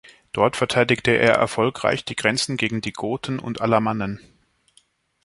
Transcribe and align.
Dort 0.31 0.55
verteidigte 0.57 1.11
er 1.11 1.35
erfolgreich 1.35 2.03
die 2.03 2.15
Grenzen 2.15 2.57
gegen 2.57 2.81
die 2.81 2.91
Goten 2.91 3.37
und 3.37 3.61
Alamannen. 3.61 4.19